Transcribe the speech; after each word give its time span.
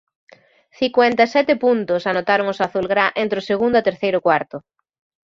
Cincuenta 0.79 1.21
e 1.27 1.31
sete 1.35 1.53
puntos 1.63 2.03
anotaron 2.11 2.47
os 2.53 2.59
azulgrá 2.67 3.05
entre 3.23 3.37
o 3.41 3.47
segundo 3.49 3.75
e 3.77 3.85
terceiro 3.89 4.19
cuarto. 4.25 4.57